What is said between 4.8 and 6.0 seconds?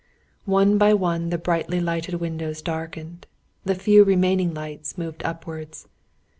moved upwards.